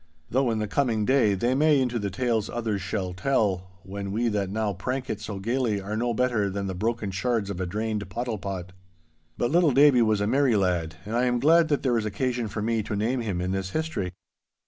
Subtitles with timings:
[0.31, 4.29] Though, in the coming day, they may into the tales others shall tell, when we
[4.29, 7.67] that now prank it so gaily are no better than the broken shards of a
[7.67, 8.71] drained pottle pot.
[9.37, 12.47] But little Davie was a merry lad, and I am glad that there is occasion
[12.47, 14.11] for me to name him in this history.